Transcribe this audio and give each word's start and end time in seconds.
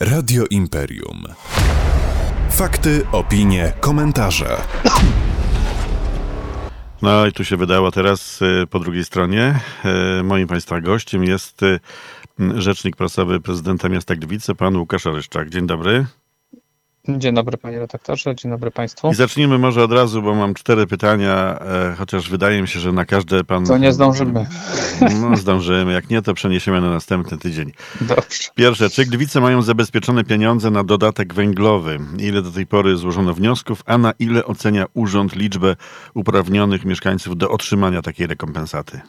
Radio 0.00 0.44
Imperium. 0.50 1.24
Fakty, 2.50 3.06
opinie, 3.12 3.72
komentarze. 3.80 4.56
No 7.02 7.26
i 7.26 7.32
tu 7.32 7.44
się 7.44 7.56
wydało 7.56 7.90
teraz 7.90 8.42
y, 8.42 8.66
po 8.70 8.78
drugiej 8.80 9.04
stronie. 9.04 9.60
y, 10.20 10.22
Moim 10.22 10.48
Państwa 10.48 10.80
gościem 10.80 11.24
jest 11.24 11.62
y, 11.62 11.80
rzecznik 12.54 12.96
prasowy 12.96 13.40
prezydenta 13.40 13.88
miasta 13.88 14.16
Gliwice, 14.16 14.54
pan 14.54 14.76
Łukasz 14.76 15.06
Oryszczak. 15.06 15.50
Dzień 15.50 15.66
dobry. 15.66 16.06
Dzień 17.18 17.34
dobry 17.34 17.58
panie 17.58 17.78
redaktorze, 17.78 18.34
dzień 18.34 18.50
dobry 18.50 18.70
państwu. 18.70 19.10
I 19.10 19.14
zacznijmy 19.14 19.58
może 19.58 19.84
od 19.84 19.92
razu, 19.92 20.22
bo 20.22 20.34
mam 20.34 20.54
cztery 20.54 20.86
pytania, 20.86 21.58
e, 21.60 21.94
chociaż 21.98 22.30
wydaje 22.30 22.62
mi 22.62 22.68
się, 22.68 22.80
że 22.80 22.92
na 22.92 23.04
każde 23.04 23.44
pan... 23.44 23.64
To 23.66 23.78
nie 23.78 23.92
zdążymy. 23.92 24.46
No 25.20 25.36
zdążymy, 25.36 25.92
jak 25.92 26.10
nie 26.10 26.22
to 26.22 26.34
przeniesiemy 26.34 26.80
na 26.80 26.90
następny 26.90 27.38
tydzień. 27.38 27.72
Dobrze. 28.00 28.48
Pierwsze, 28.54 28.90
czy 28.90 29.06
Gliwice 29.06 29.40
mają 29.40 29.62
zabezpieczone 29.62 30.24
pieniądze 30.24 30.70
na 30.70 30.84
dodatek 30.84 31.34
węglowy? 31.34 31.98
Ile 32.18 32.42
do 32.42 32.50
tej 32.50 32.66
pory 32.66 32.96
złożono 32.96 33.34
wniosków, 33.34 33.82
a 33.86 33.98
na 33.98 34.12
ile 34.18 34.44
ocenia 34.44 34.86
urząd 34.94 35.36
liczbę 35.36 35.76
uprawnionych 36.14 36.84
mieszkańców 36.84 37.36
do 37.36 37.50
otrzymania 37.50 38.02
takiej 38.02 38.26
rekompensaty? 38.26 39.00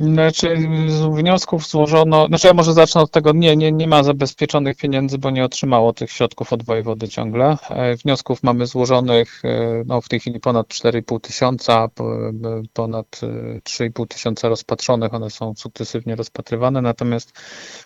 Znaczy 0.00 0.56
z 0.88 1.16
wniosków 1.16 1.66
złożono, 1.66 2.26
znaczy 2.26 2.46
ja 2.46 2.54
może 2.54 2.72
zacznę 2.72 3.00
od 3.00 3.10
tego, 3.10 3.32
nie, 3.32 3.56
nie, 3.56 3.72
nie 3.72 3.86
ma 3.86 4.02
zabezpieczonych 4.02 4.76
pieniędzy, 4.76 5.18
bo 5.18 5.30
nie 5.30 5.44
otrzymało 5.44 5.92
tych 5.92 6.10
środków 6.10 6.52
od 6.52 6.62
wojewody 6.62 7.08
ciągle. 7.08 7.56
E, 7.70 7.96
Wniosków 7.96 8.42
mamy 8.42 8.66
złożonych 8.66 9.42
e, 9.44 9.82
no, 9.86 10.00
w 10.00 10.08
tej 10.08 10.20
chwili 10.20 10.40
ponad 10.40 10.66
4,5 10.66 11.20
tysiąca, 11.20 11.88
po- 11.88 12.28
e, 12.28 12.32
ponad 12.72 13.20
e, 13.22 13.60
3,5 13.60 14.06
tysiąca 14.06 14.48
rozpatrzonych, 14.48 15.14
one 15.14 15.30
są 15.30 15.54
sukcesywnie 15.56 16.16
rozpatrywane, 16.16 16.82
natomiast 16.82 17.32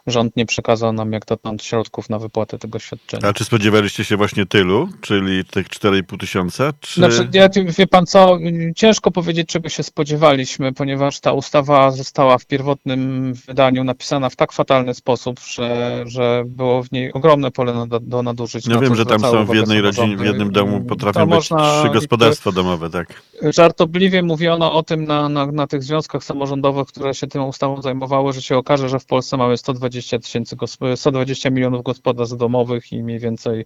rząd 0.06 0.36
nie 0.36 0.46
przekazał 0.46 0.92
nam 0.92 1.12
jak 1.12 1.26
dotąd 1.26 1.62
środków 1.62 2.10
na 2.10 2.18
wypłatę 2.18 2.58
tego 2.58 2.78
świadczenia. 2.78 3.28
A 3.28 3.32
czy 3.32 3.44
spodziewaliście 3.44 4.04
się 4.04 4.16
właśnie 4.16 4.46
tylu, 4.46 4.88
czyli 5.00 5.44
tych 5.44 5.68
4,5 5.68 6.18
tysiąca? 6.20 6.72
Czy... 6.80 7.00
Znaczy, 7.00 7.28
ja, 7.32 7.48
wie 7.78 7.86
pan 7.86 8.06
co, 8.06 8.38
ciężko 8.76 9.10
powiedzieć, 9.10 9.48
czego 9.48 9.68
się 9.68 9.82
spodziewaliśmy, 9.82 10.72
ponieważ 10.72 11.20
ta 11.20 11.32
ustawa 11.32 11.87
została 11.90 12.38
w 12.38 12.46
pierwotnym 12.46 13.32
wydaniu 13.34 13.84
napisana 13.84 14.30
w 14.30 14.36
tak 14.36 14.52
fatalny 14.52 14.94
sposób, 14.94 15.40
że, 15.40 16.02
że 16.06 16.42
było 16.46 16.82
w 16.82 16.92
niej 16.92 17.12
ogromne 17.12 17.50
pole 17.50 17.74
na, 17.74 17.86
do 18.00 18.22
nadużyć. 18.22 18.66
No 18.66 18.74
na 18.74 18.80
wiem, 18.80 18.90
co 18.90 18.96
że 18.96 19.06
tam 19.06 19.20
są 19.20 19.46
w 19.46 19.54
jednej 19.54 19.80
rodzinie, 19.80 20.16
w 20.16 20.24
jednym 20.24 20.52
domu 20.52 20.78
To 20.80 20.84
potrafią 20.84 21.26
być 21.26 21.34
można 21.34 21.82
trzy 21.82 21.92
gospodarstwa 21.92 22.52
domowe, 22.52 22.90
tak? 22.90 23.22
Żartobliwie 23.42 24.22
mówiono 24.22 24.72
o 24.72 24.82
tym 24.82 25.04
na, 25.04 25.28
na, 25.28 25.46
na 25.46 25.66
tych 25.66 25.82
związkach 25.82 26.24
samorządowych, 26.24 26.88
które 26.88 27.14
się 27.14 27.26
tą 27.26 27.48
ustawą 27.48 27.82
zajmowały, 27.82 28.32
że 28.32 28.42
się 28.42 28.56
okaże, 28.56 28.88
że 28.88 28.98
w 28.98 29.06
Polsce 29.06 29.36
mamy 29.36 29.56
120 29.56 30.18
tysięcy, 30.18 30.56
gosp- 30.56 30.96
120 30.96 31.50
milionów 31.50 31.82
gospodarstw 31.82 32.36
domowych 32.36 32.92
i 32.92 33.02
mniej 33.02 33.18
więcej 33.18 33.64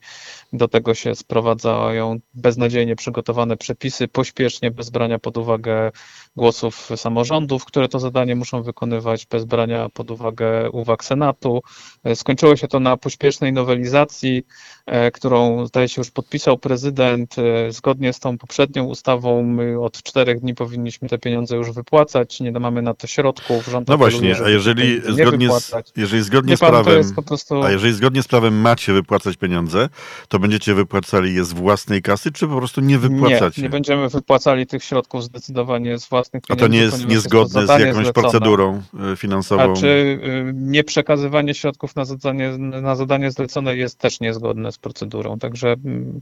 do 0.52 0.68
tego 0.68 0.94
się 0.94 1.14
sprowadzają 1.14 2.18
beznadziejnie 2.34 2.96
przygotowane 2.96 3.56
przepisy, 3.56 4.08
pośpiesznie, 4.08 4.70
bez 4.70 4.90
brania 4.90 5.18
pod 5.18 5.36
uwagę 5.36 5.90
głosów 6.36 6.90
samorządów, 6.96 7.64
które 7.64 7.88
to 7.88 7.98
zadanie 7.98 8.36
muszą 8.36 8.62
wykonywać, 8.62 9.26
bez 9.26 9.44
brania 9.44 9.88
pod 9.88 10.10
uwagę 10.10 10.70
uwag 10.70 11.04
Senatu. 11.04 11.62
E, 12.04 12.16
Skończyło 12.16 12.56
się 12.56 12.68
to 12.68 12.80
na 12.80 12.96
pośpiesznej 12.96 13.52
nowelizacji, 13.52 14.42
e, 14.86 15.10
którą 15.10 15.66
zdaje 15.66 15.88
się 15.88 16.00
już 16.00 16.10
podpisał 16.10 16.58
prezydent. 16.58 17.36
E, 17.38 17.72
Zgodnie 17.72 18.12
z 18.12 18.20
tą 18.20 18.38
poprzednią 18.38 18.84
ustawą 18.84 19.42
my 19.62 19.80
od 19.80 20.02
czterech 20.02 20.40
dni 20.40 20.54
powinniśmy 20.54 21.08
te 21.08 21.18
pieniądze 21.18 21.56
już 21.56 21.70
wypłacać, 21.70 22.40
nie 22.40 22.52
mamy 22.52 22.82
na 22.82 22.94
to 22.94 23.06
środków. 23.06 23.66
Rząd 23.66 23.88
No 23.88 23.98
właśnie, 23.98 24.36
a 24.44 24.48
jeżeli 24.48 25.00
nie 25.08 25.12
zgodnie 25.12 25.48
z, 25.60 25.72
jeżeli 25.96 26.22
zgodnie 26.22 26.56
z 26.56 26.60
prawem... 26.60 27.14
prostu... 27.26 27.62
A 27.62 27.70
jeżeli 27.70 27.94
zgodnie 27.94 28.22
z 28.22 28.28
prawem 28.28 28.60
macie 28.60 28.92
wypłacać 28.92 29.36
pieniądze, 29.36 29.88
to 30.28 30.38
będziecie 30.38 30.74
wypłacali 30.74 31.34
je 31.34 31.44
z 31.44 31.52
własnej 31.52 32.02
kasy, 32.02 32.32
czy 32.32 32.48
po 32.48 32.56
prostu 32.56 32.80
nie 32.80 32.98
wypłacacie? 32.98 33.62
Nie, 33.62 33.66
nie 33.66 33.70
będziemy 33.70 34.08
wypłacali 34.08 34.66
tych 34.66 34.84
środków 34.84 35.24
zdecydowanie 35.24 35.98
z 35.98 36.08
własnych 36.08 36.42
A 36.48 36.56
pieniędzy. 36.56 36.68
to 36.68 36.74
nie 36.74 36.80
jest 36.80 37.08
niezgodne 37.08 37.66
z 37.66 37.68
jakąś 37.68 37.94
zlecone. 37.94 38.12
procedurą 38.12 38.82
y, 39.12 39.16
finansową? 39.16 39.72
A 39.72 39.76
czy 39.76 39.86
y, 39.86 40.52
nieprzekazywanie 40.54 41.54
środków 41.54 41.96
na 41.96 42.04
zadanie, 42.04 42.58
na 42.58 42.96
zadanie 42.96 43.30
zlecone 43.30 43.76
jest 43.76 43.98
też 43.98 44.20
niezgodne 44.20 44.72
z 44.72 44.78
procedurą? 44.78 45.38
Także 45.38 45.72
mm, 45.84 46.20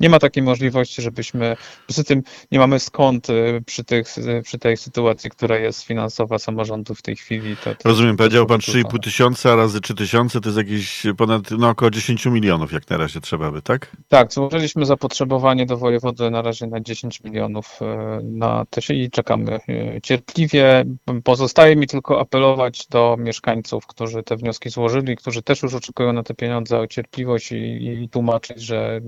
nie 0.00 0.10
ma 0.10 0.18
takiej 0.18 0.42
możliwości, 0.42 1.02
żebyśmy. 1.02 1.56
Poza 1.86 2.04
tym 2.04 2.22
nie 2.52 2.58
mamy 2.58 2.80
skąd 2.80 3.30
y, 3.30 3.62
przy, 3.66 3.84
tych, 3.84 4.18
y, 4.18 4.42
przy 4.42 4.58
tej 4.58 4.76
sytuacji, 4.76 5.30
która 5.30 5.58
jest 5.58 5.82
finansowa 5.82 6.38
samorządu 6.38 6.94
w 6.94 7.02
tej 7.02 7.16
chwili. 7.16 7.56
To, 7.56 7.74
to 7.74 7.88
Rozumiem, 7.88 8.16
powiedział 8.16 8.46
pan 8.46 8.58
wykluczone. 8.58 8.84
3,5 8.84 9.04
tysiąca 9.04 9.56
razy 9.56 9.80
3 9.80 9.94
tysiące, 9.94 10.40
to 10.40 10.48
jest 10.48 10.58
jakieś 10.58 11.02
ponad, 11.16 11.50
no 11.50 11.68
około 11.68 11.90
10 11.90 12.26
milionów 12.26 12.72
jak 12.72 12.90
na 12.90 12.96
razie 12.96 13.20
trzeba 13.20 13.50
by, 13.50 13.62
tak? 13.62 13.96
Tak, 14.08 14.32
złożyliśmy 14.32 14.86
zapotrzebowanie 14.86 15.66
do 15.66 15.76
wojewody 15.76 16.30
na 16.30 16.42
razie 16.42 16.66
na 16.66 16.80
10 16.80 17.24
milionów 17.24 17.78
e, 17.82 18.20
na 18.22 18.64
się 18.80 18.94
i 18.94 19.10
czekamy 19.10 19.60
cierpliwie. 20.02 20.84
Pozostaje 21.24 21.76
mi 21.76 21.86
tylko 21.86 22.20
apelować 22.20 22.86
do 22.86 23.16
mieszkańców, 23.18 23.86
którzy 23.86 24.22
te 24.22 24.36
wnioski 24.36 24.70
złożyli, 24.70 25.16
którzy 25.16 25.42
też 25.42 25.62
już 25.62 25.74
oczekują 25.74 26.12
na 26.12 26.22
te 26.22 26.34
pieniądze, 26.34 26.78
o 26.78 26.86
cierpliwość 26.86 27.52
i, 27.52 28.02
i 28.02 28.08
tłumaczyć, 28.08 28.62
że 28.62 29.00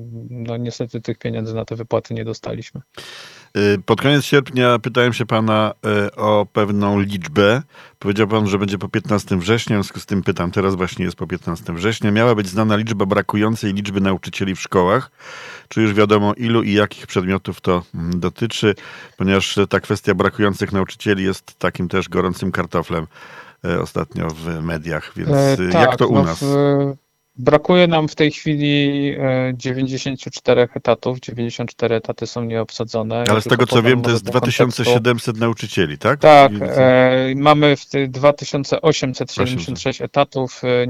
no 0.49 0.57
niestety 0.57 1.01
tych 1.01 1.19
pieniędzy 1.19 1.55
na 1.55 1.65
te 1.65 1.77
wypłaty 1.77 2.15
nie 2.15 2.25
dostaliśmy. 2.25 2.81
Y, 3.57 3.83
Pod 3.87 4.01
koniec 4.03 4.25
sierpnia 4.25 4.79
pytałem 4.79 5.13
się 5.13 5.27
pana 5.27 5.73
y, 6.07 6.15
o 6.15 6.47
pewną 6.53 7.01
liczbę. 7.01 7.63
Powiedział 7.99 8.29
pan, 8.29 8.47
że 8.47 8.59
będzie 8.59 8.79
po 8.79 8.89
15 8.89 9.39
września, 9.39 9.77
w 9.77 9.79
związku 9.79 10.01
z 10.01 10.07
tym 10.07 10.23
pytam, 10.23 10.51
teraz 10.51 10.75
właśnie 10.75 11.05
jest 11.05 11.17
po 11.17 11.27
15 11.27 11.73
września. 11.73 12.11
Miała 12.11 12.35
być 12.35 12.49
znana 12.49 12.77
liczba 12.77 13.07
brakującej 13.07 13.75
liczby 13.75 14.01
nauczycieli 14.01 14.55
w 14.55 14.61
szkołach. 14.61 15.11
Czy 15.69 15.83
już 15.83 15.95
wiadomo 15.95 16.35
ilu 16.35 16.63
i 16.63 16.73
jakich 16.73 17.07
przedmiotów 17.07 17.61
to 17.61 17.83
mm, 17.95 18.21
dotyczy? 18.21 18.75
Ponieważ 19.17 19.59
ta 19.69 19.81
kwestia 19.81 20.15
brakujących 20.15 20.73
nauczycieli 20.73 21.25
jest 21.25 21.59
takim 21.59 21.89
też 21.89 22.09
gorącym 22.09 22.53
kartoflem 22.53 23.07
y, 23.65 23.81
ostatnio 23.81 24.29
w 24.29 24.63
mediach, 24.63 25.13
więc 25.17 25.31
E, 25.31 25.53
y, 25.53 25.73
tak, 25.73 25.89
jak 25.89 25.97
to 25.97 26.09
u 26.09 26.15
no 26.15 26.23
nas? 26.23 26.45
W, 26.45 27.08
brakuje 27.39 27.87
nam 27.87 28.09
w 28.09 28.15
tej 28.15 28.31
chwili 28.31 29.09
e, 29.19 29.53
94 29.55 30.69
etatów. 30.75 31.21
94 31.21 31.95
etaty 31.95 32.27
są 32.27 32.45
nieobsadzone. 32.45 33.25
Ale 33.31 33.41
z 33.41 33.45
tego 33.45 33.67
co 33.67 33.83
wiem, 33.83 34.03
to 34.03 34.11
jest 34.11 34.25
do 34.25 34.33
kontekstu. 34.33 34.65
2700 34.65 35.37
nauczycieli, 35.37 35.99
tak? 35.99 36.21
Tak, 36.21 36.53
e, 36.63 37.33
mamy 37.37 37.77
w 37.77 37.87
tych 37.87 38.11
2876 38.11 40.01
etatów, 40.01 40.63
e, 40.65 40.87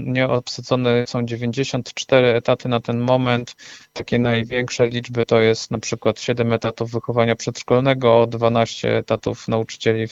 nieobsadzone 0.00 1.06
są 1.06 1.26
94 1.26 2.26
etaty 2.26 2.68
na 2.68 2.80
ten 2.80 3.00
moment. 3.00 3.56
Takie 3.92 4.18
największe 4.18 4.86
liczby 4.86 5.26
to 5.26 5.40
jest 5.40 5.70
na 5.70 5.78
przykład 5.78 6.20
7 6.20 6.52
etatów 6.52 6.90
wychowania 6.90 7.36
przedszkolnego, 7.36 8.26
12 8.26 8.96
etatów 8.96 9.48
nauczycieli 9.48 10.06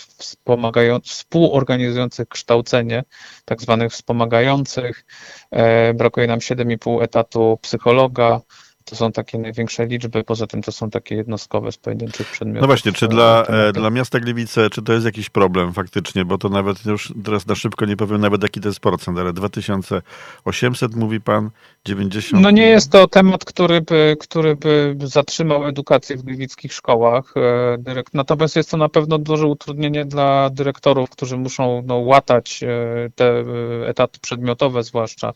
współorganizujących 1.03 2.29
kształcenie, 2.29 3.05
tak 3.45 3.61
zwanych 3.63 3.93
wspomagających. 3.93 5.05
E, 5.51 5.95
Brakuje 5.95 6.27
nam 6.27 6.39
7,5 6.39 7.03
etatu 7.03 7.59
psychologa. 7.63 8.41
To 8.91 8.97
są 8.97 9.13
takie 9.13 9.39
największe 9.39 9.87
liczby, 9.87 10.25
poza 10.25 10.47
tym 10.47 10.63
to 10.63 10.73
są 10.73 10.91
takie 10.91 11.15
jednostkowe 11.15 11.73
z 11.73 11.77
pojedynczych 11.77 12.31
przedmiotów. 12.31 12.61
No 12.61 12.67
właśnie, 12.67 12.93
czy 12.93 13.09
dla, 13.09 13.45
e, 13.45 13.73
dla 13.73 13.91
miasta 13.91 14.21
Gliwice, 14.21 14.71
czy 14.71 14.83
to 14.83 14.93
jest 14.93 15.05
jakiś 15.05 15.31
problem 15.31 15.73
faktycznie, 15.73 16.25
bo 16.25 16.39
to 16.39 16.49
nawet 16.49 16.87
już 16.87 17.13
teraz 17.25 17.47
na 17.47 17.55
szybko 17.55 17.87
nie 17.87 17.97
powiem 17.97 18.21
nawet 18.21 18.43
jaki 18.43 18.61
to 18.61 18.69
jest 18.69 18.81
procent, 18.81 19.19
ale 19.19 19.33
2800 19.33 20.95
mówi 20.95 21.21
pan, 21.21 21.51
90... 21.85 22.43
No 22.43 22.51
nie 22.51 22.67
jest 22.67 22.93
to 22.93 23.09
temat, 23.09 23.45
który 23.45 23.81
by, 23.81 24.17
który 24.21 24.57
by 24.57 24.97
zatrzymał 25.03 25.67
edukację 25.67 26.17
w 26.17 26.23
gliwickich 26.23 26.73
szkołach. 26.73 27.35
e, 27.37 28.03
Natomiast 28.15 28.57
jest 28.57 28.71
to 28.71 28.77
na 28.77 28.89
pewno 28.89 29.19
duże 29.19 29.47
utrudnienie 29.47 30.05
dla 30.05 30.51
dyrektorów, 30.51 31.11
którzy 31.11 31.37
muszą 31.37 31.83
no, 31.87 31.97
łatać 31.97 32.63
e, 32.63 32.67
te 33.15 33.45
etaty 33.87 34.21
przedmiotowe 34.21 34.83
zwłaszcza. 34.83 35.33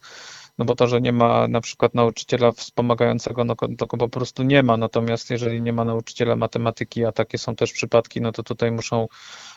No 0.59 0.65
bo 0.65 0.75
to, 0.75 0.87
że 0.87 1.01
nie 1.01 1.13
ma 1.13 1.49
na 1.49 1.61
przykład 1.61 1.95
nauczyciela 1.95 2.53
wspomagającego, 2.53 3.45
no 3.45 3.55
to 3.79 3.87
po 3.87 4.09
prostu 4.09 4.43
nie 4.43 4.63
ma. 4.63 4.77
Natomiast 4.77 5.31
jeżeli 5.31 5.63
nie 5.63 5.73
ma 5.73 5.85
nauczyciela 5.85 6.37
matematyki, 6.37 7.05
a 7.05 7.13
takie 7.13 7.39
są 7.39 7.57
też 7.57 7.73
przypadki, 7.73 8.21
no 8.21 8.33
to 8.33 8.43
tutaj 8.43 8.73
muszą 8.73 9.09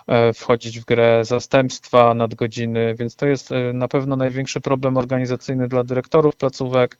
e, 0.08 0.34
wchodzić 0.34 0.80
w 0.80 0.86
grę 0.86 1.26
zastępstwa, 1.26 2.14
nadgodziny, 2.14 2.96
więc 2.96 3.16
to 3.16 3.26
jest 3.26 3.52
e, 3.52 3.74
na 3.74 3.88
pewno 3.88 4.16
największy 4.16 4.62
problem 4.62 4.98
organizacyjny 4.98 5.68
dla 5.68 5.84
dyrektorów 5.84 6.36
placówek. 6.36 6.98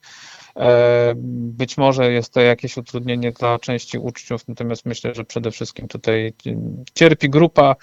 E, 0.56 1.14
Być 1.16 1.78
może 1.78 2.12
jest 2.12 2.32
to 2.32 2.40
jakieś 2.40 2.76
utrudnienie 2.76 3.32
dla 3.32 3.58
części 3.58 3.98
uczniów, 3.98 4.48
natomiast 4.48 4.86
myślę, 4.86 5.14
że 5.14 5.24
przede 5.24 5.50
wszystkim 5.50 5.88
tutaj 5.88 6.32
cierpi 6.94 7.30
grupa 7.30 7.76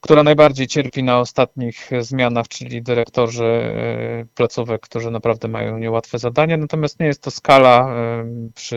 która 0.00 0.22
najbardziej 0.22 0.66
cierpi 0.66 1.02
na 1.02 1.18
ostatnich 1.18 1.90
zmianach, 2.00 2.48
czyli 2.48 2.82
dyrektorzy 2.82 3.44
e, 3.44 4.24
placówek, 4.34 4.80
którzy 4.80 5.10
naprawdę 5.10 5.48
mają 5.48 5.78
niełatwe 5.78 6.18
zadanie. 6.18 6.56
Natomiast 6.56 7.00
nie 7.00 7.06
jest 7.06 7.22
to 7.22 7.30
skala, 7.30 7.94
e, 7.94 8.24
przy, 8.54 8.76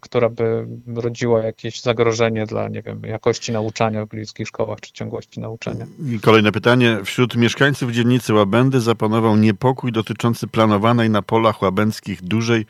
która 0.00 0.28
by 0.28 0.66
rodziła 0.96 1.42
jakieś 1.42 1.80
zagrożenie 1.80 2.46
dla, 2.46 2.68
nie 2.68 2.82
wiem, 2.82 3.02
jakości 3.02 3.52
nauczania 3.52 4.04
w 4.04 4.08
gliwskich 4.08 4.48
szkołach 4.48 4.80
czy 4.80 4.92
ciągłości 4.92 5.40
nauczania. 5.40 5.86
I 6.08 6.20
kolejne 6.20 6.52
pytanie. 6.52 6.98
Wśród 7.04 7.36
mieszkańców 7.36 7.92
dzielnicy 7.92 8.34
Łabędy 8.34 8.80
zapanował 8.80 9.36
niepokój 9.36 9.92
dotyczący 9.92 10.46
planowanej 10.46 11.10
na 11.10 11.22
polach 11.22 11.62
łabędzkich 11.62 12.22
dużej 12.22 12.66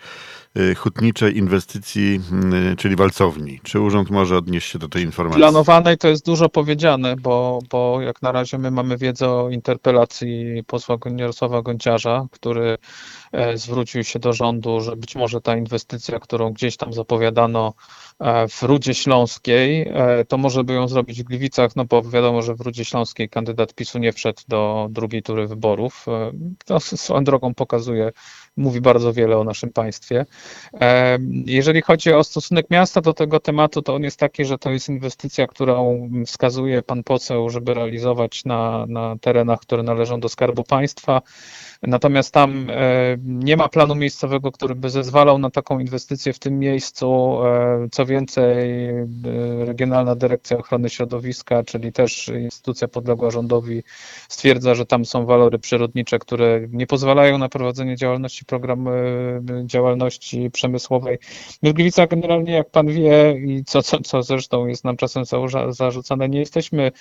hutniczej 0.77 1.39
inwestycji, 1.39 2.21
y, 2.73 2.77
czyli 2.77 2.97
walcowni. 2.97 3.61
Czy 3.63 3.81
urząd 3.81 4.11
może 4.11 4.37
odnieść 4.37 4.73
się 4.73 4.79
do 4.79 4.89
tej 4.89 5.03
informacji? 5.03 5.41
Planowanej 5.41 5.99
to 5.99 6.09
jest 6.09 6.27
dużo 6.27 6.49
powiedziane, 6.49 7.17
bo, 7.17 7.59
bo 7.71 8.01
jak 8.01 8.23
na 8.23 8.33
razie 8.33 8.59
my 8.59 8.71
mamy 8.71 8.97
wiedzę 8.97 9.31
o 9.31 9.51
interpelacji 9.51 10.63
posła 10.67 10.97
Jarosława 11.17 11.63
Gonciarza, 11.63 12.27
który 12.31 12.79
e, 13.33 13.59
zwrócił 13.59 14.05
się 14.05 14.19
do 14.19 14.33
rządu, 14.33 14.81
że 14.81 14.97
być 14.97 15.17
może 15.17 15.41
ta 15.41 15.57
inwestycja, 15.57 16.19
którą 16.19 16.53
gdzieś 16.53 16.77
tam 16.77 16.93
zapowiadano 16.93 17.75
e, 18.19 18.49
w 18.49 18.63
Rudzie 18.63 18.95
Śląskiej, 18.95 19.89
e, 19.95 20.25
to 20.25 20.39
może 20.39 20.65
by 20.65 20.73
ją 20.73 20.89
zrobić 20.89 21.23
w 21.23 21.27
Gliwicach, 21.27 21.77
no 21.77 21.85
bo 21.85 22.03
wiadomo, 22.03 22.43
że 22.43 22.55
w 22.55 22.61
Rudzie 22.61 22.85
Śląskiej 22.85 23.29
kandydat 23.29 23.75
PiSu 23.75 23.99
nie 23.99 24.13
wszedł 24.13 24.43
do 24.49 24.89
drugiej 24.91 25.23
tury 25.23 25.47
wyborów. 25.47 26.07
To 26.65 26.81
swoją 26.81 27.25
drogą 27.25 27.55
pokazuje 27.55 28.13
mówi 28.57 28.81
bardzo 28.81 29.13
wiele 29.13 29.39
o 29.39 29.45
naszym 29.45 29.71
państwie. 29.71 30.27
Jeżeli 31.47 31.83
chodzi 31.83 32.13
o 32.13 32.25
stosunek 32.25 32.71
miasta 32.71 33.01
do 33.01 33.15
tego 33.15 33.41
tematu, 33.41 33.83
to 33.83 33.95
on 33.95 34.03
jest 34.03 34.19
taki, 34.19 34.45
że 34.45 34.59
to 34.59 34.71
jest 34.71 34.89
inwestycja, 34.89 35.47
którą 35.47 36.11
wskazuje 36.27 36.83
pan 36.83 37.03
poseł, 37.03 37.51
żeby 37.51 37.75
realizować 37.75 38.45
na, 38.45 38.87
na 38.89 39.17
terenach, 39.21 39.61
które 39.61 39.83
należą 39.83 40.21
do 40.21 40.29
Skarbu 40.29 40.65
Państwa. 40.65 41.23
Natomiast 41.83 42.35
tam 42.35 42.67
nie 43.25 43.57
ma 43.57 43.69
planu 43.69 43.95
miejscowego, 43.95 44.53
który 44.53 44.75
by 44.75 44.91
zezwalał 44.91 45.39
na 45.39 45.51
taką 45.51 45.79
inwestycję 45.79 46.33
w 46.33 46.39
tym 46.39 46.59
miejscu. 46.59 47.39
Co 47.93 48.07
więcej, 48.07 48.89
Regionalna 49.59 50.15
Dyrekcja 50.15 50.59
Ochrony 50.59 50.91
Środowiska, 50.91 51.63
czyli 51.63 51.93
też 51.93 52.29
instytucja 52.29 52.89
podległa 52.89 53.31
rządowi, 53.31 53.83
stwierdza, 54.29 54.75
że 54.75 54.87
tam 54.87 55.05
są 55.05 55.27
walory 55.27 55.59
przyrodnicze, 55.59 56.19
które 56.19 56.61
nie 56.71 56.87
pozwalają 56.87 57.39
na 57.39 57.49
prowadzenie 57.49 57.97
działalności 57.97 58.44
program 58.47 58.89
działalności 59.65 60.51
przemysłowej. 60.51 61.19
My 61.63 61.71
w 61.71 61.73
Gliwicach 61.73 62.09
generalnie, 62.09 62.53
jak 62.53 62.71
pan 62.71 62.87
wie, 62.87 63.37
i 63.47 63.65
co, 63.65 63.83
co, 63.83 64.01
co 64.01 64.23
zresztą 64.23 64.67
jest 64.67 64.85
nam 64.85 64.97
czasem 64.97 65.25
zarzucane, 65.69 66.29
nie 66.29 66.39
jesteśmy 66.39 66.93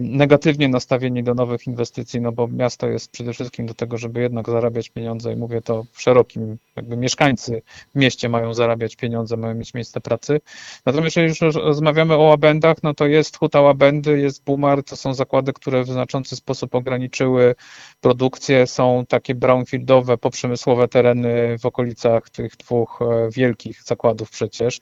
negatywnie 0.00 0.68
nastawieni 0.68 1.22
do 1.22 1.34
nowych 1.34 1.66
inwestycji, 1.66 2.20
no 2.20 2.32
bo 2.32 2.48
miasto 2.48 2.88
jest 2.88 3.10
przede 3.10 3.32
wszystkim 3.32 3.66
do 3.66 3.74
tego, 3.74 3.98
żeby 3.98 4.20
jednak 4.20 4.50
zarabiać 4.50 4.90
pieniądze 4.90 5.32
i 5.32 5.36
mówię 5.36 5.60
to 5.62 5.84
w 5.92 6.02
szerokim, 6.02 6.58
jakby 6.76 6.96
mieszkańcy 6.96 7.62
w 7.94 7.98
mieście 7.98 8.28
mają 8.28 8.54
zarabiać 8.54 8.96
pieniądze, 8.96 9.36
mają 9.36 9.54
mieć 9.54 9.74
miejsce 9.74 10.00
pracy. 10.00 10.40
Natomiast 10.86 11.16
jeżeli 11.16 11.28
już 11.28 11.54
rozmawiamy 11.54 12.14
o 12.14 12.22
łabędach, 12.22 12.76
no 12.82 12.94
to 12.94 13.06
jest 13.06 13.38
huta 13.38 13.60
łabędy, 13.60 14.20
jest 14.20 14.44
Bumar, 14.44 14.84
to 14.84 14.96
są 14.96 15.14
zakłady, 15.14 15.52
które 15.52 15.82
w 15.84 15.86
znaczący 15.86 16.36
sposób 16.36 16.74
ograniczyły 16.74 17.54
produkcję, 18.00 18.66
są 18.66 19.04
takie 19.08 19.34
brownfieldowe, 19.34 20.18
poprzemysłowe 20.18 20.77
tereny 20.86 21.58
w 21.58 21.66
okolicach 21.66 22.30
tych 22.30 22.56
dwóch 22.56 22.98
e, 23.02 23.30
wielkich 23.30 23.82
zakładów 23.82 24.30
przecież. 24.30 24.80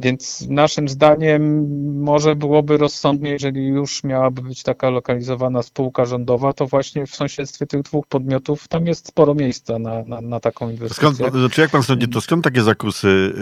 Więc 0.00 0.46
naszym 0.48 0.88
zdaniem 0.88 1.68
może 2.02 2.36
byłoby 2.36 2.76
rozsądnie, 2.76 3.30
jeżeli 3.30 3.66
już 3.66 4.04
miałaby 4.04 4.42
być 4.42 4.62
taka 4.62 4.90
lokalizowana 4.90 5.62
spółka 5.62 6.04
rządowa, 6.04 6.52
to 6.52 6.66
właśnie 6.66 7.06
w 7.06 7.16
sąsiedztwie 7.16 7.66
tych 7.66 7.82
dwóch 7.82 8.06
podmiotów 8.06 8.68
tam 8.68 8.86
jest 8.86 9.08
sporo 9.08 9.34
miejsca 9.34 9.78
na, 9.78 10.02
na, 10.04 10.20
na 10.20 10.40
taką 10.40 10.70
inwestycję. 10.70 11.14
Skąd, 11.14 11.34
znaczy 11.34 11.60
jak 11.60 11.70
pan 11.70 11.82
sądzi, 11.82 12.08
to 12.08 12.20
skąd 12.20 12.44
takie 12.44 12.62
zakusy 12.62 13.32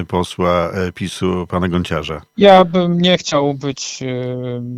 y, 0.00 0.04
posła 0.06 0.70
e, 0.70 0.92
PiSu, 0.92 1.46
pana 1.48 1.68
Gonciarza? 1.68 2.22
Ja 2.36 2.64
bym 2.64 3.00
nie 3.00 3.18
chciał 3.18 3.54
być 3.54 4.02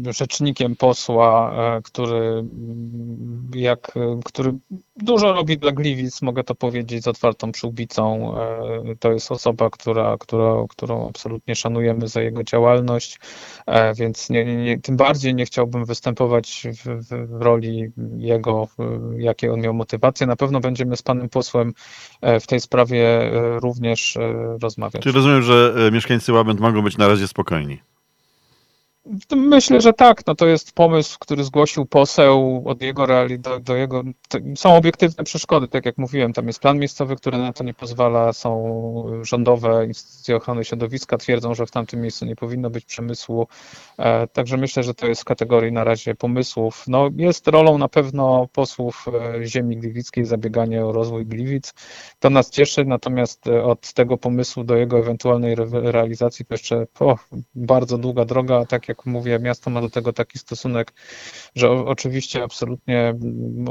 y, 0.08 0.12
rzecznikiem 0.12 0.76
posła, 0.76 1.52
e, 1.76 1.82
który 1.82 2.44
jak, 3.54 3.92
który 4.24 4.52
dużo 5.02 5.32
robi 5.32 5.58
dla 5.58 5.72
Gliwic, 5.72 6.22
mogę 6.22 6.44
to 6.44 6.54
powiedzieć 6.54 7.04
z 7.04 7.08
otwartą 7.08 7.52
przyłbicą. 7.52 8.34
E, 8.38 8.96
to 8.96 9.12
jest 9.12 9.32
osoba, 9.32 9.70
która, 9.70 10.16
która, 10.20 10.54
którą 10.68 11.08
absolutnie 11.08 11.54
szanujemy 11.54 12.08
za 12.08 12.22
jego 12.22 12.44
działalność, 12.44 13.18
e, 13.66 13.94
więc 13.94 14.30
nie, 14.30 14.44
nie, 14.44 14.78
tym 14.78 14.96
bardziej 14.96 15.34
nie 15.34 15.44
chciałbym 15.44 15.84
występować 15.84 16.66
w, 16.84 17.08
w, 17.08 17.42
roli 17.42 17.92
jego, 18.16 18.68
jakie 19.16 19.52
on 19.52 19.60
miał 19.60 19.74
motywacje. 19.74 20.26
Na 20.26 20.36
pewno 20.36 20.60
będziemy 20.60 20.96
z 20.96 21.02
panem 21.02 21.28
posłem 21.28 21.72
e, 22.20 22.40
w 22.40 22.46
tej 22.46 22.60
sprawie 22.60 23.30
również 23.60 24.18
rozmawiać. 24.62 25.02
Czy 25.02 25.12
rozumiem, 25.12 25.42
że 25.42 25.74
mieszkańcy 25.92 26.32
Łabęd 26.32 26.60
mogą 26.60 26.82
być 26.82 26.98
na 26.98 27.08
razie 27.08 27.28
spokojni? 27.28 27.80
Myślę, 29.36 29.80
że 29.80 29.92
tak. 29.92 30.26
No 30.26 30.34
to 30.34 30.46
jest 30.46 30.72
pomysł, 30.72 31.16
który 31.20 31.44
zgłosił 31.44 31.86
poseł 31.86 32.62
od 32.66 32.82
jego 32.82 33.06
reali 33.06 33.38
do, 33.38 33.60
do 33.60 33.76
jego. 33.76 34.02
Są 34.56 34.76
obiektywne 34.76 35.24
przeszkody, 35.24 35.68
tak 35.68 35.86
jak 35.86 35.98
mówiłem. 35.98 36.32
Tam 36.32 36.46
jest 36.46 36.60
plan 36.60 36.78
miejscowy, 36.78 37.16
który 37.16 37.38
na 37.38 37.52
to 37.52 37.64
nie 37.64 37.74
pozwala. 37.74 38.32
Są 38.32 39.04
rządowe 39.22 39.86
instytucje 39.86 40.36
ochrony 40.36 40.64
środowiska, 40.64 41.18
twierdzą, 41.18 41.54
że 41.54 41.66
w 41.66 41.70
tamtym 41.70 42.00
miejscu 42.00 42.24
nie 42.26 42.36
powinno 42.36 42.70
być 42.70 42.84
przemysłu. 42.84 43.46
E, 43.98 44.26
także 44.26 44.56
myślę, 44.56 44.82
że 44.82 44.94
to 44.94 45.06
jest 45.06 45.20
w 45.20 45.24
kategorii 45.24 45.72
na 45.72 45.84
razie 45.84 46.14
pomysłów. 46.14 46.84
No, 46.88 47.08
jest 47.16 47.48
rolą 47.48 47.78
na 47.78 47.88
pewno 47.88 48.48
posłów 48.52 49.06
e, 49.38 49.46
ziemi 49.46 49.76
gliwickiej 49.76 50.24
zabieganie 50.24 50.86
o 50.86 50.92
rozwój 50.92 51.26
Gliwic. 51.26 51.74
To 52.18 52.30
nas 52.30 52.50
cieszy, 52.50 52.84
natomiast 52.84 53.46
e, 53.46 53.64
od 53.64 53.92
tego 53.92 54.18
pomysłu 54.18 54.64
do 54.64 54.76
jego 54.76 54.98
ewentualnej 54.98 55.52
re 55.52 55.66
realizacji 55.72 56.44
to 56.44 56.54
jeszcze 56.54 56.86
bardzo 57.54 57.98
długa 57.98 58.24
droga. 58.24 58.66
Tak 58.66 58.88
jak 58.90 59.06
mówię, 59.06 59.38
miasto 59.38 59.70
ma 59.70 59.80
do 59.80 59.90
tego 59.90 60.12
taki 60.12 60.38
stosunek, 60.38 60.92
że 61.54 61.70
oczywiście 61.70 62.42
absolutnie 62.42 63.14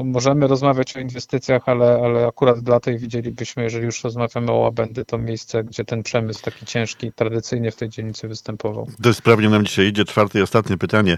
możemy 0.03 0.47
rozmawiać 0.47 0.97
o 0.97 0.99
inwestycjach, 0.99 1.61
ale, 1.65 1.99
ale 2.03 2.27
akurat 2.27 2.59
dla 2.59 2.79
tej 2.79 2.97
widzielibyśmy, 2.97 3.63
jeżeli 3.63 3.85
już 3.85 4.03
rozmawiamy 4.03 4.51
o 4.51 4.55
łabędy, 4.55 5.05
to 5.05 5.17
miejsce, 5.17 5.63
gdzie 5.63 5.85
ten 5.85 6.03
przemysł 6.03 6.41
taki 6.41 6.65
ciężki 6.65 7.11
tradycyjnie 7.13 7.71
w 7.71 7.75
tej 7.75 7.89
dzielnicy 7.89 8.27
występował. 8.27 8.87
To 9.03 9.13
sprawnie 9.13 9.49
nam 9.49 9.65
dzisiaj 9.65 9.87
idzie. 9.87 10.05
Czwarte 10.05 10.39
i 10.39 10.41
ostatnie 10.41 10.77
pytanie. 10.77 11.17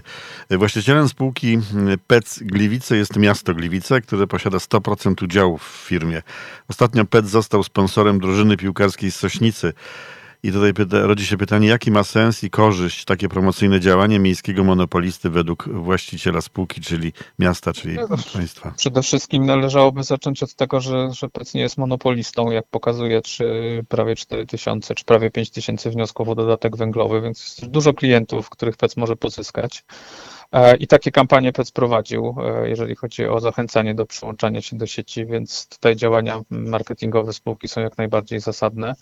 Właścicielem 0.50 1.08
spółki 1.08 1.58
PEC 2.06 2.38
Gliwice 2.42 2.96
jest 2.96 3.16
miasto 3.16 3.54
Gliwice, 3.54 4.00
które 4.00 4.26
posiada 4.26 4.58
100% 4.58 5.24
udziałów 5.24 5.62
w 5.62 5.88
firmie. 5.88 6.22
Ostatnio 6.68 7.04
PEC 7.04 7.26
został 7.26 7.62
sponsorem 7.62 8.20
drużyny 8.20 8.56
piłkarskiej 8.56 9.10
z 9.10 9.16
Sośnicy. 9.16 9.72
I 10.44 10.52
tutaj 10.52 10.74
pyta, 10.74 11.00
rodzi 11.00 11.26
się 11.26 11.36
pytanie, 11.36 11.68
jaki 11.68 11.90
ma 11.90 12.04
sens 12.04 12.44
i 12.44 12.50
korzyść 12.50 13.04
takie 13.04 13.28
promocyjne 13.28 13.80
działanie 13.80 14.18
miejskiego 14.18 14.64
monopolisty 14.64 15.30
według 15.30 15.68
właściciela 15.68 16.40
spółki, 16.40 16.80
czyli 16.80 17.12
miasta, 17.38 17.72
czyli 17.72 17.96
no, 17.96 18.08
państwa? 18.32 18.74
Przede 18.76 19.02
wszystkim 19.02 19.46
należałoby 19.46 20.02
zacząć 20.02 20.42
od 20.42 20.54
tego, 20.54 20.80
że, 20.80 21.08
że 21.12 21.28
PEC 21.28 21.54
nie 21.54 21.60
jest 21.60 21.78
monopolistą, 21.78 22.50
jak 22.50 22.66
pokazuje 22.70 23.20
trzy, 23.20 23.84
prawie 23.88 24.16
4 24.16 24.46
tysiące, 24.46 24.94
czy 24.94 25.04
prawie 25.04 25.30
5 25.30 25.50
tysięcy 25.50 25.90
wniosków 25.90 26.28
o 26.28 26.34
dodatek 26.34 26.76
węglowy, 26.76 27.20
więc 27.20 27.58
jest 27.58 27.66
dużo 27.66 27.94
klientów, 27.94 28.50
których 28.50 28.76
PEC 28.76 28.96
może 28.96 29.16
pozyskać. 29.16 29.84
E, 30.52 30.76
I 30.76 30.86
takie 30.86 31.10
kampanie 31.10 31.52
PEC 31.52 31.70
prowadził, 31.70 32.36
e, 32.40 32.68
jeżeli 32.68 32.96
chodzi 32.96 33.26
o 33.26 33.40
zachęcanie 33.40 33.94
do 33.94 34.06
przyłączania 34.06 34.60
się 34.60 34.76
do 34.76 34.86
sieci, 34.86 35.26
więc 35.26 35.68
tutaj 35.68 35.96
działania 35.96 36.40
marketingowe 36.50 37.32
spółki 37.32 37.68
są 37.68 37.80
jak 37.80 37.98
najbardziej 37.98 38.40
zasadne. 38.40 38.94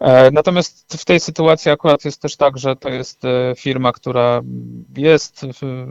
E, 0.00 0.30
natomiast 0.30 0.96
w 0.96 1.04
tej 1.04 1.20
sytuacji 1.20 1.70
akurat 1.70 2.04
jest 2.04 2.22
też 2.22 2.36
tak, 2.36 2.58
że 2.58 2.76
to 2.76 2.88
jest 2.88 3.24
e, 3.24 3.54
firma, 3.56 3.92
która 3.92 4.40
jest 4.96 5.46
w, 5.60 5.86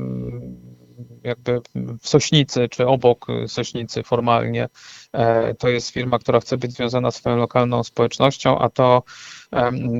jakby 1.23 1.61
w 2.01 2.07
Sośnicy, 2.07 2.69
czy 2.69 2.87
obok 2.87 3.27
Sośnicy 3.47 4.03
formalnie. 4.03 4.69
E, 5.13 5.53
to 5.53 5.69
jest 5.69 5.89
firma, 5.89 6.19
która 6.19 6.39
chce 6.39 6.57
być 6.57 6.71
związana 6.71 7.11
z 7.11 7.15
swoją 7.15 7.37
lokalną 7.37 7.83
społecznością, 7.83 8.59
a 8.59 8.69
to, 8.69 9.03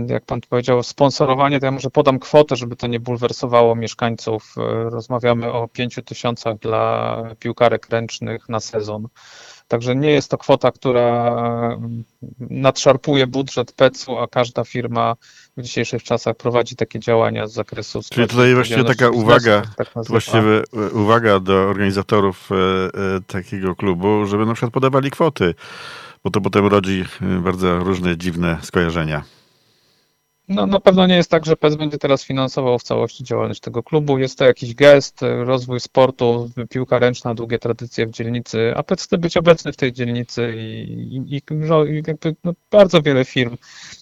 jak 0.07 0.25
pan 0.25 0.41
powiedział, 0.49 0.83
sponsorowanie, 0.83 1.59
to 1.59 1.65
ja 1.65 1.71
może 1.71 1.89
podam 1.89 2.19
kwotę, 2.19 2.55
żeby 2.55 2.75
to 2.75 2.87
nie 2.87 2.99
bulwersowało 2.99 3.75
mieszkańców. 3.75 4.55
Rozmawiamy 4.89 5.51
o 5.51 5.67
5 5.67 5.99
tysiącach 6.05 6.57
dla 6.57 7.17
piłkarek 7.39 7.89
ręcznych 7.89 8.49
na 8.49 8.59
sezon. 8.59 9.07
Także 9.67 9.95
nie 9.95 10.11
jest 10.11 10.31
to 10.31 10.37
kwota, 10.37 10.71
która 10.71 11.27
mm, 11.77 12.03
nadszarpuje 12.39 13.27
budżet 13.27 13.71
PEC-u, 13.71 14.17
a 14.17 14.27
każda 14.27 14.63
firma 14.63 15.15
w 15.57 15.61
dzisiejszych 15.61 16.03
czasach 16.03 16.35
prowadzi 16.35 16.75
takie 16.75 16.99
działania 16.99 17.47
z 17.47 17.53
zakresu. 17.53 18.01
Czyli 18.11 18.27
tutaj 18.27 18.53
właściwie 18.53 18.83
taka 18.83 19.09
uwaga, 19.09 19.61
tak 19.77 19.89
właściwie 20.07 20.63
e, 20.73 20.89
uwaga 20.89 21.39
do 21.39 21.53
organizatorów 21.53 22.49
e, 22.51 22.55
e, 22.55 23.21
takiego 23.27 23.75
klubu, 23.75 24.25
żeby 24.25 24.45
na 24.45 24.53
przykład 24.53 24.73
podawali 24.73 25.11
kwoty, 25.11 25.53
bo 26.23 26.31
to 26.31 26.41
potem 26.41 26.67
rodzi 26.67 27.05
bardzo 27.21 27.79
różne 27.79 28.17
dziwne 28.17 28.57
skojarzenia. 28.61 29.34
No, 30.47 30.65
na 30.65 30.79
pewno 30.79 31.07
nie 31.07 31.15
jest 31.15 31.31
tak, 31.31 31.45
że 31.45 31.55
PES 31.55 31.75
będzie 31.75 31.97
teraz 31.97 32.23
finansował 32.23 32.79
w 32.79 32.83
całości 32.83 33.23
działalność 33.23 33.61
tego 33.61 33.83
klubu. 33.83 34.17
Jest 34.17 34.37
to 34.37 34.45
jakiś 34.45 34.75
gest, 34.75 35.21
rozwój 35.21 35.79
sportu, 35.79 36.49
piłka 36.69 36.99
ręczna, 36.99 37.35
długie 37.35 37.59
tradycje 37.59 38.07
w 38.07 38.11
dzielnicy, 38.11 38.73
a 38.75 38.83
PES 38.83 39.03
chce 39.03 39.17
być 39.17 39.37
obecny 39.37 39.71
w 39.71 39.75
tej 39.75 39.93
dzielnicy 39.93 40.53
i, 40.57 40.93
i, 41.15 41.35
i 41.35 41.41
no, 41.51 41.85
jakby, 41.85 42.35
no, 42.43 42.53
bardzo 42.71 43.01
wiele 43.01 43.25
firm 43.25 43.57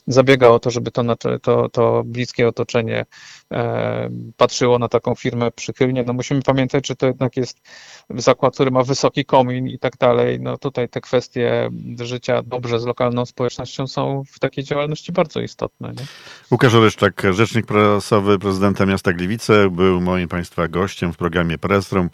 zabiega 0.08 0.48
o 0.48 0.60
to, 0.60 0.72
żeby 0.72 0.92
to, 0.92 1.04
to, 1.42 1.70
to 1.70 2.04
bliskie 2.06 2.48
otoczenie 2.48 3.06
e, 3.52 4.10
patrzyło 4.38 4.80
na 4.80 4.88
taką 4.88 5.16
firmę 5.16 5.52
przychylnie. 5.52 6.04
No 6.04 6.14
musimy 6.14 6.42
pamiętać, 6.42 6.88
że 6.88 6.96
to 6.96 7.06
jednak 7.06 7.38
jest 7.38 7.62
zakład, 8.10 8.54
który 8.54 8.72
ma 8.72 8.84
wysoki 8.84 9.26
komin 9.26 9.68
i 9.68 9.80
tak 9.80 9.98
dalej. 9.98 10.40
No 10.40 10.58
tutaj 10.58 10.90
te 10.90 11.02
kwestie 11.02 11.70
życia 12.00 12.42
dobrze 12.42 12.80
z 12.80 12.86
lokalną 12.86 13.26
społecznością 13.26 13.88
są 13.88 14.24
w 14.28 14.40
takiej 14.40 14.64
działalności 14.64 15.12
bardzo 15.12 15.42
istotne. 15.42 15.94
Nie? 15.94 16.06
Łukasz 16.52 16.74
Oleszczak, 16.74 17.24
rzecznik 17.32 17.66
prasowy 17.66 18.40
prezydenta 18.40 18.86
miasta 18.86 19.14
Gliwice, 19.14 19.70
był 19.70 20.02
moim 20.02 20.28
Państwa 20.28 20.68
gościem 20.68 21.14
w 21.14 21.18
programie 21.18 21.58
Pressroom. 21.58 22.10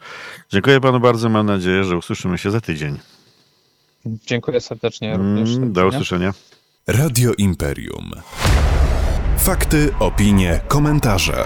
Dziękuję 0.50 0.80
Panu 0.80 1.00
bardzo, 1.00 1.28
mam 1.28 1.46
nadzieję, 1.46 1.84
że 1.84 1.96
usłyszymy 1.96 2.38
się 2.38 2.50
za 2.50 2.60
tydzień. 2.60 2.98
Dziękuję 4.06 4.60
serdecznie. 4.60 5.16
Również 5.16 5.56
mm, 5.56 5.72
do 5.72 5.86
usłyszenia. 5.86 6.34
Radio 6.86 7.32
Imperium. 7.38 8.10
Fakty, 9.38 9.90
opinie, 9.98 10.60
komentarze. 10.68 11.44